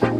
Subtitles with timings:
[0.00, 0.12] Hello，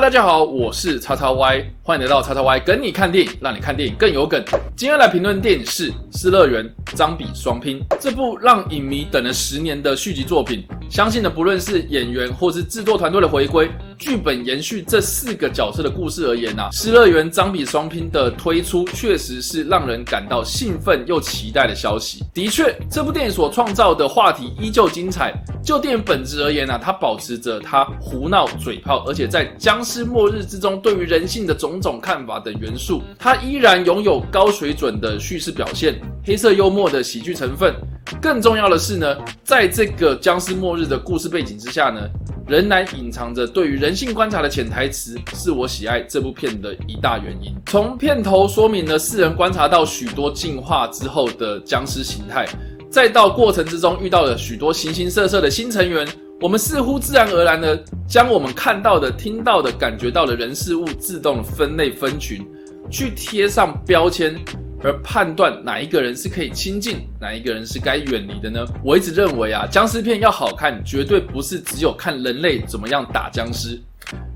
[0.00, 4.42] 大家好，我是叉叉 Y，欢迎来到叉叉 Y 跟你看电影，让你看电影更有梗。
[4.76, 6.64] 今天来评论电影是《失乐园》
[6.96, 10.66] 张比双拼这部让影迷等了十年的续集作品。
[10.90, 22.22] 相信呢，不论是演员或是制作团队的回归，剧本延续这四个角色的故事而言呐，《失乐园》张比双拼的推出确实是让人感到兴奋又期待的消息。
[22.34, 25.32] 的确，这部电影所创造的话题依旧精彩。
[25.62, 37.74] 就电影本质而言呢，它保持着它胡闹嘴炮，而且在僵尸末日之中对于人性的种种看法等元素，它依然拥有高水准的叙事表现，黑色幽默的喜剧成分。
[38.20, 42.00] 更重要的是呢，在这个僵尸末日的故事背景之下呢，
[42.46, 47.54] 仍然隐藏着对于人性观察的潜台词，是我喜爱这部片的一大原因。
[47.66, 52.46] 从片头说明了四人观察到许多进化之后的僵尸形态。
[52.88, 56.06] 再到过程之中遇到了许多形形色色的新成员，
[56.40, 62.46] 我们似乎自然而然的将我们看到的、听到的、感觉到的人事物自动分类分群，
[62.88, 64.34] 去贴上标签，
[64.82, 68.64] 而判断哪一个人是可以亲近，哪一个人是该远离的呢？
[68.84, 73.80] 我一直认为啊，僵尸片要好看，绝对不是只有看人类怎么样打僵尸。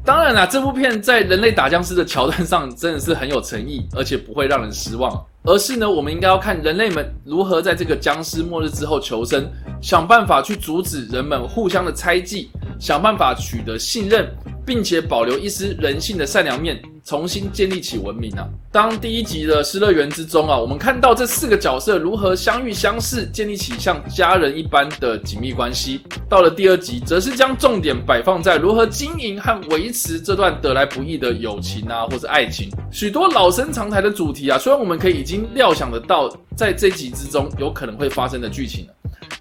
[0.05, 5.25] 当然啦，这部片在人类打僵尸的桥段上真的是很有诚意，而且不会让人失望。
[5.45, 9.49] 而是呢，我们应该要看人类们如何在这个僵尸末日之后求生，
[9.81, 14.29] 想办法去阻止人们互相的猜忌，想办法取得信任，
[14.67, 16.81] 并且保留一丝人性的善良面。
[17.11, 18.47] 重新建立起文明啊！
[18.71, 26.03] 当第一集的失乐园之中啊，我们看到这四个角色如何相遇相识，建立起像家人一般的紧密关系。
[26.29, 32.71] 到了第二集，则是将重点摆放在如何经营和维持这段得来不易的友情啊，或者爱情。
[32.93, 38.87] 许多老生常谈的主题啊，虽然我们可以已经料想得到，在这集之中有可能会发生的剧情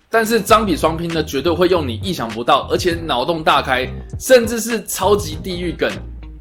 [0.09, 3.87] 但是张比双拼呢，绝对会用你意想不到，而且脑洞大开，
[4.19, 5.87] 甚至是超级地狱梗。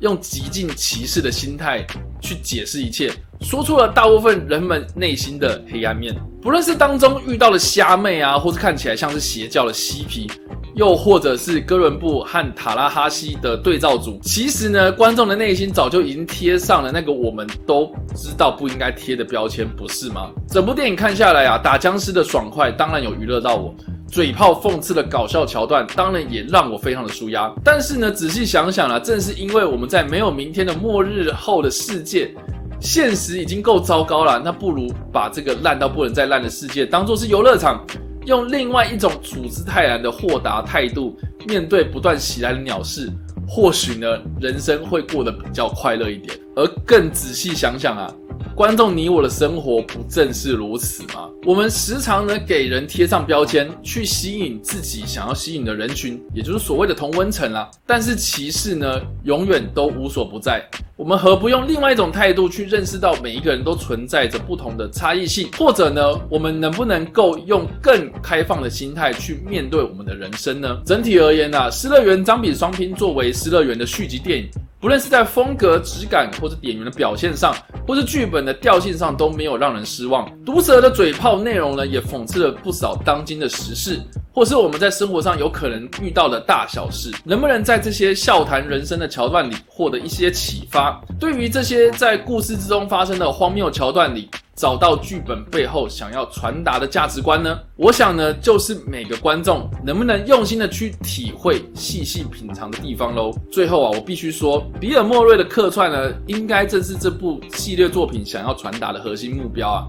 [0.01, 1.85] 用极尽歧视的心态
[2.21, 6.15] 去解释一切，说出了大部分人们内心的黑暗面。
[6.41, 10.31] 不论是当中遇到的虾妹啊，或是看起来像是邪教的嬉皮，
[10.77, 20.31] 又或者是哥伦布和塔拉哈西的对照组，其实呢，观众的内心早就已经贴上了那个我们都知道不应该贴的标签，不是吗？
[20.49, 23.75] 整部电影看下来啊，打僵尸的爽快当然有娱乐到我。
[24.11, 27.53] 嘴炮讽刺的搞笑桥段，当然也让我非常的舒压。
[27.63, 32.35] 但是呢，仔细想想啊，正是因为我们在没有明天的末日后的世界，
[32.81, 37.85] 现实已经够糟糕了，那不如把这个烂到不能再烂的世界当做是游乐场，
[38.25, 43.13] 用另外一种处之泰然的豁达态度面对不断袭来的鸟事，
[43.47, 44.07] 或许呢，
[44.41, 46.35] 人生会过得比较快乐一点。
[46.57, 48.11] 而更仔细想想啊。
[48.59, 51.31] 观众，你我的生活不正是如此吗？
[51.47, 57.71] 我们时常呢给人贴上标签，去吸引自己想要吸引的人群，也就是所谓的同温层啦。
[57.87, 60.69] 但是歧视呢，永远都无所不在。
[60.97, 65.49] 我们何不用另外一种态度去认识到每一个人都存在着不同的差异性？
[65.57, 70.83] 或者呢，我们能不能够用更开放的心态去面对我们的人生呢？
[70.85, 74.49] 整体而言啊，《失乐园》张比双拼作为《失乐园》的续集电影。
[74.81, 77.53] 不论是在风格、质感，或是演员的表现上，
[77.85, 80.31] 或是剧本的调性上，都没有让人失望。
[80.45, 84.01] 毒舌的嘴炮内容呢，也讽刺了不少当今的时事，
[84.33, 87.11] 或是我们在生活上有可能遇到的大小事。
[87.25, 91.01] 能不能在这些笑谈人生的桥段里获得一些启发？
[91.19, 97.57] 对于这些在故事之中发生的荒谬桥段里，找到剧本背后想要传达的价值观呢？
[97.77, 103.33] 我想呢，就是每个观众能不能用心的去体会、细细品尝的地方喽。
[103.53, 109.87] 最后啊，我必须说，比尔莫瑞的客串呢，应该正是这部系列作品想要传达的核心目标啊。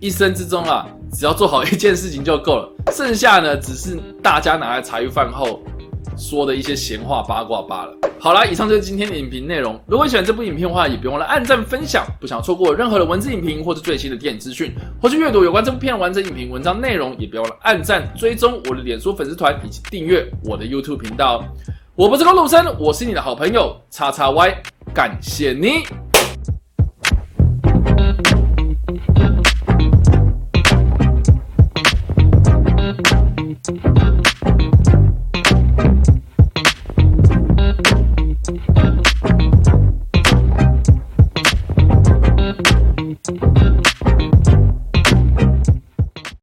[0.00, 5.62] 一生之中啊，只要做好一件事情就够了，剩下呢，只是大家拿来茶余饭后
[6.20, 7.96] 说的一些闲话八卦罢了。
[8.18, 9.80] 好啦，以上就是今天的影评内容。
[9.86, 12.04] 如果喜欢这部影片的话，也别忘了按赞分享。
[12.20, 21.42] 不想错过任何的文字影评或是最新的电影资讯，或是阅读有关这部片完整影评文章内容，也别忘了按赞、追踪我的脸书粉丝团以及订阅我的 YouTube 频道。
[21.96, 24.54] 我不是高路生，我是你的好朋友叉叉 Y，
[24.94, 25.99] 感谢你。